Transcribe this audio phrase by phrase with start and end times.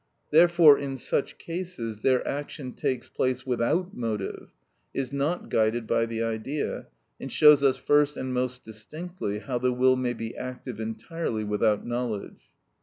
[0.31, 4.49] Therefore in such cases their action takes place without motive,
[4.95, 6.87] is not guided by the idea,
[7.19, 11.85] and shows us first and most distinctly how the will may be active entirely without
[11.85, 12.49] knowledge.